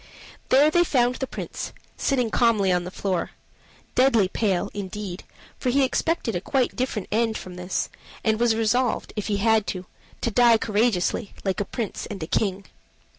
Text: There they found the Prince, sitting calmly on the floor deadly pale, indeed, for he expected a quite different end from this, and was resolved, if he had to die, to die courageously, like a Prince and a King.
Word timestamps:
There 0.49 0.71
they 0.71 0.83
found 0.83 1.17
the 1.17 1.27
Prince, 1.27 1.73
sitting 1.95 2.31
calmly 2.31 2.71
on 2.71 2.85
the 2.85 2.89
floor 2.89 3.29
deadly 3.93 4.27
pale, 4.27 4.71
indeed, 4.73 5.23
for 5.59 5.69
he 5.69 5.83
expected 5.83 6.35
a 6.35 6.41
quite 6.41 6.75
different 6.75 7.07
end 7.11 7.37
from 7.37 7.53
this, 7.55 7.87
and 8.23 8.39
was 8.39 8.55
resolved, 8.55 9.13
if 9.15 9.27
he 9.27 9.37
had 9.37 9.67
to 9.67 9.81
die, 9.81 9.85
to 10.21 10.31
die 10.31 10.57
courageously, 10.57 11.35
like 11.43 11.59
a 11.59 11.65
Prince 11.65 12.07
and 12.07 12.23
a 12.23 12.25
King. 12.25 12.65